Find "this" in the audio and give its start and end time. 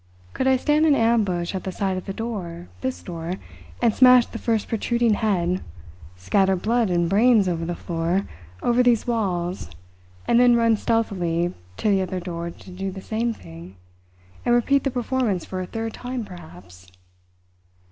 2.81-3.03